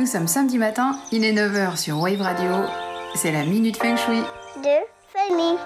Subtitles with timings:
[0.00, 2.50] Nous sommes samedi matin, il est 9h sur Wave Radio.
[3.14, 4.22] C'est la Minute Feng Shui.
[4.62, 4.78] de
[5.12, 5.58] Fanny.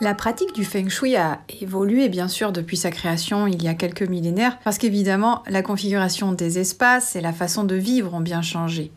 [0.00, 3.74] La pratique du feng shui a évolué bien sûr depuis sa création il y a
[3.74, 8.40] quelques millénaires parce qu'évidemment la configuration des espaces et la façon de vivre ont bien
[8.40, 8.92] changé.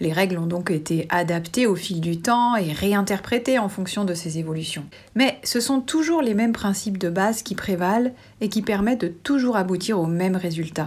[0.00, 4.14] Les règles ont donc été adaptées au fil du temps et réinterprétées en fonction de
[4.14, 4.84] ces évolutions.
[5.16, 9.08] Mais ce sont toujours les mêmes principes de base qui prévalent et qui permettent de
[9.08, 10.86] toujours aboutir au même résultat.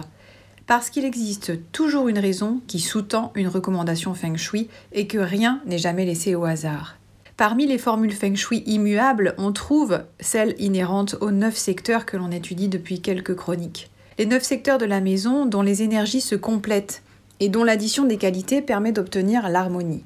[0.66, 5.60] Parce qu'il existe toujours une raison qui sous-tend une recommandation feng shui et que rien
[5.66, 6.96] n'est jamais laissé au hasard.
[7.36, 12.30] Parmi les formules feng shui immuables, on trouve celles inhérentes aux neuf secteurs que l'on
[12.30, 13.90] étudie depuis quelques chroniques.
[14.18, 17.02] Les neuf secteurs de la maison dont les énergies se complètent
[17.42, 20.04] et dont l'addition des qualités permet d'obtenir l'harmonie.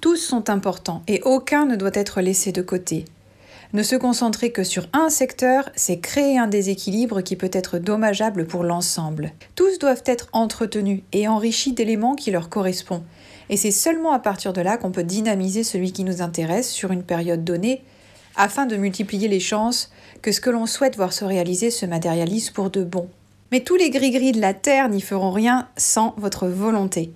[0.00, 3.04] Tous sont importants et aucun ne doit être laissé de côté.
[3.74, 8.46] Ne se concentrer que sur un secteur, c'est créer un déséquilibre qui peut être dommageable
[8.46, 9.32] pour l'ensemble.
[9.56, 13.04] Tous doivent être entretenus et enrichis d'éléments qui leur correspondent.
[13.50, 16.92] Et c'est seulement à partir de là qu'on peut dynamiser celui qui nous intéresse sur
[16.92, 17.84] une période donnée,
[18.36, 19.90] afin de multiplier les chances
[20.22, 23.10] que ce que l'on souhaite voir se réaliser se matérialise pour de bon.
[23.52, 27.12] Mais tous les gris-gris de la Terre n'y feront rien sans votre volonté,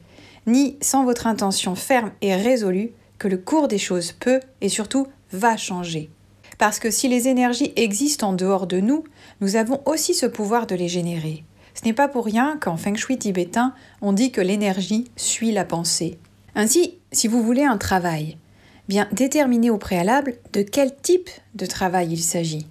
[0.47, 5.07] ni sans votre intention ferme et résolue que le cours des choses peut et surtout
[5.33, 6.11] va changer.
[6.59, 9.05] Parce que si les énergies existent en dehors de nous,
[9.41, 11.45] nous avons aussi ce pouvoir de les générer.
[11.75, 15.65] Ce n'est pas pour rien qu'en feng shui tibétain, on dit que l'énergie suit la
[15.65, 16.19] pensée.
[16.55, 18.39] Ainsi, si vous voulez un travail,
[18.89, 22.67] bien déterminez au préalable de quel type de travail il s'agit?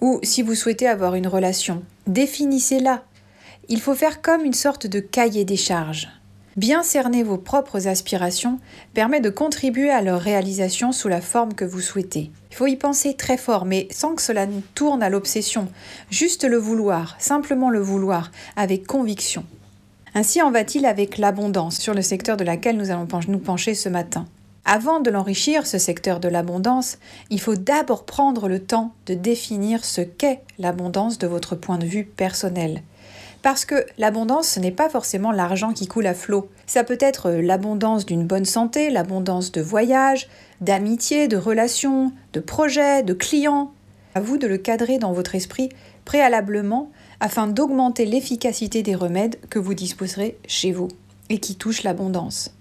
[0.00, 3.02] Ou si vous souhaitez avoir une relation, définissez-la.
[3.68, 6.08] Il faut faire comme une sorte de cahier des charges.
[6.56, 8.58] Bien cerner vos propres aspirations
[8.94, 12.30] permet de contribuer à leur réalisation sous la forme que vous souhaitez.
[12.50, 15.68] Il faut y penser très fort, mais sans que cela nous tourne à l'obsession.
[16.10, 19.44] Juste le vouloir, simplement le vouloir, avec conviction.
[20.14, 23.88] Ainsi en va-t-il avec l'abondance, sur le secteur de laquelle nous allons nous pencher ce
[23.88, 24.26] matin.
[24.64, 26.98] Avant de l'enrichir, ce secteur de l'abondance,
[27.30, 31.86] il faut d'abord prendre le temps de définir ce qu'est l'abondance de votre point de
[31.86, 32.82] vue personnel.
[33.42, 36.50] Parce que l'abondance, ce n'est pas forcément l'argent qui coule à flot.
[36.66, 40.28] Ça peut être l'abondance d'une bonne santé, l'abondance de voyages,
[40.60, 43.72] d'amitié, de relations, de projets, de clients.
[44.14, 45.68] À vous de le cadrer dans votre esprit
[46.04, 50.88] préalablement afin d'augmenter l'efficacité des remèdes que vous disposerez chez vous
[51.28, 52.57] et qui touchent l'abondance.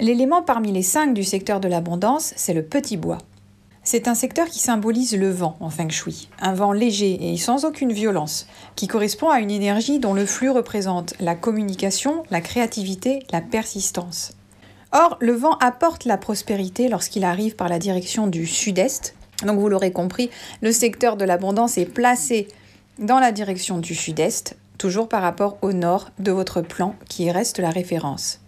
[0.00, 3.18] L'élément parmi les cinq du secteur de l'abondance, c'est le petit bois.
[3.84, 7.64] C'est un secteur qui symbolise le vent en feng shui, un vent léger et sans
[7.64, 13.24] aucune violence, qui correspond à une énergie dont le flux représente la communication, la créativité,
[13.32, 14.32] la persistance.
[14.92, 19.14] Or, le vent apporte la prospérité lorsqu'il arrive par la direction du sud-est.
[19.44, 20.30] Donc vous l'aurez compris,
[20.60, 22.46] le secteur de l'abondance est placé
[22.98, 27.58] dans la direction du sud-est, toujours par rapport au nord de votre plan qui reste
[27.58, 28.40] la référence.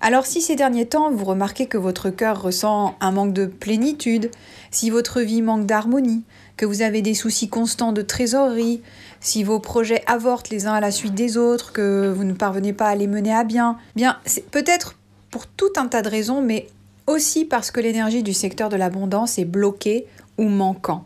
[0.00, 4.30] Alors si ces derniers temps vous remarquez que votre cœur ressent un manque de plénitude,
[4.70, 6.22] si votre vie manque d'harmonie,
[6.56, 8.82] que vous avez des soucis constants de trésorerie,
[9.20, 12.72] si vos projets avortent les uns à la suite des autres, que vous ne parvenez
[12.72, 14.96] pas à les mener à bien, bien c'est peut-être
[15.30, 16.68] pour tout un tas de raisons, mais
[17.06, 21.04] aussi parce que l'énergie du secteur de l'abondance est bloquée ou manquant.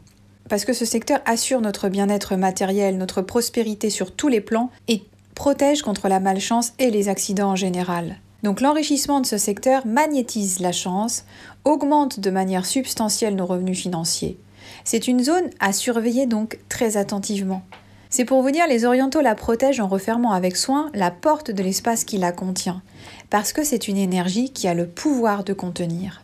[0.48, 5.02] Parce que ce secteur assure notre bien-être matériel, notre prospérité sur tous les plans et
[5.34, 8.16] protège contre la malchance et les accidents en général.
[8.42, 11.24] Donc l'enrichissement de ce secteur magnétise la chance,
[11.64, 14.38] augmente de manière substantielle nos revenus financiers.
[14.84, 17.62] C'est une zone à surveiller donc très attentivement.
[18.10, 21.62] C'est pour vous dire, les orientaux la protègent en refermant avec soin la porte de
[21.62, 22.82] l'espace qui la contient,
[23.30, 26.22] parce que c'est une énergie qui a le pouvoir de contenir.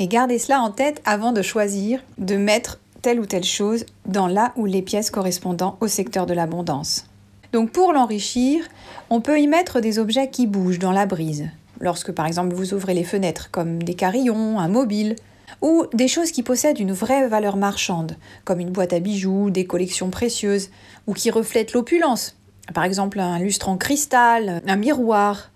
[0.00, 4.26] Et gardez cela en tête avant de choisir de mettre telle ou telle chose dans
[4.26, 7.04] là ou les pièces correspondant au secteur de l'abondance.
[7.52, 8.64] Donc pour l'enrichir,
[9.10, 11.48] on peut y mettre des objets qui bougent dans la brise.
[11.80, 15.16] Lorsque par exemple vous ouvrez les fenêtres, comme des carillons, un mobile,
[15.62, 19.64] ou des choses qui possèdent une vraie valeur marchande, comme une boîte à bijoux, des
[19.64, 20.70] collections précieuses,
[21.06, 22.36] ou qui reflètent l'opulence.
[22.74, 25.50] Par exemple un lustre en cristal, un miroir,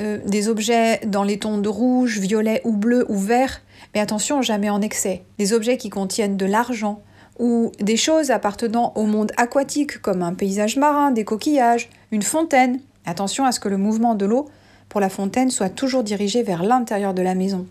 [0.00, 3.62] euh, des objets dans les tons de rouge, violet ou bleu ou vert,
[3.94, 5.22] mais attention jamais en excès.
[5.38, 7.02] Des objets qui contiennent de l'argent,
[7.38, 12.80] ou des choses appartenant au monde aquatique comme un paysage marin, des coquillages, une fontaine.
[13.04, 14.48] Attention à ce que le mouvement de l'eau
[14.88, 17.66] pour la fontaine soit toujours dirigé vers l'intérieur de la maison.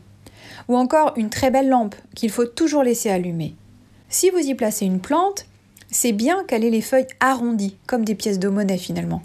[0.68, 3.56] Ou encore une très belle lampe qu'il faut toujours laisser allumer.
[4.10, 5.46] Si vous y placez une plante,
[5.92, 9.22] c'est bien qu'elle ait les feuilles arrondies, comme des pièces de monnaie finalement,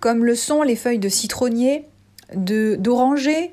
[0.00, 1.86] comme le sont les feuilles de citronnier,
[2.34, 3.52] d'oranger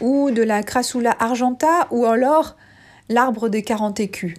[0.00, 2.56] ou de la crassula argenta ou alors
[3.08, 4.34] l'arbre des 40 écus.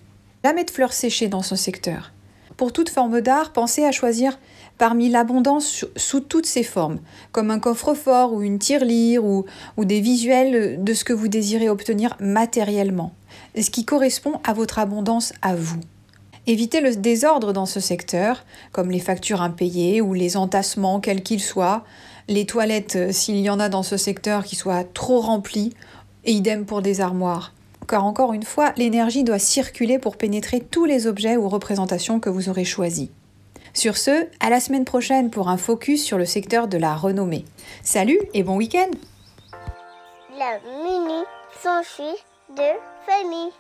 [0.47, 2.13] De fleurs séchées dans ce secteur.
[2.55, 4.39] Pour toute forme d'art, pensez à choisir
[4.77, 6.99] parmi l'abondance sous toutes ses formes,
[7.33, 9.43] comme un coffre-fort ou une tirelire ou,
[9.75, 13.11] ou des visuels de ce que vous désirez obtenir matériellement,
[13.59, 15.81] ce qui correspond à votre abondance à vous.
[16.47, 21.43] Évitez le désordre dans ce secteur, comme les factures impayées ou les entassements quels qu'ils
[21.43, 21.83] soient,
[22.29, 25.73] les toilettes euh, s'il y en a dans ce secteur qui soient trop remplies,
[26.23, 27.51] et idem pour des armoires.
[27.87, 32.29] Car encore une fois, l'énergie doit circuler pour pénétrer tous les objets ou représentations que
[32.29, 33.09] vous aurez choisis.
[33.73, 37.45] Sur ce, à la semaine prochaine pour un focus sur le secteur de la renommée.
[37.83, 38.89] Salut et bon week-end
[40.37, 41.23] La mini
[41.61, 42.03] s'enfuit
[42.49, 42.63] de
[43.05, 43.51] famille.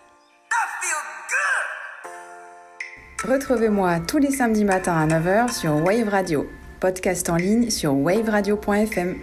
[3.27, 6.47] Retrouvez-moi tous les samedis matins à 9h sur Wave Radio,
[6.79, 9.17] podcast en ligne sur waveradio.fm.